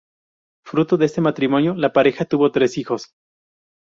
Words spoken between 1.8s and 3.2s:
pareja tuvo tres hijos.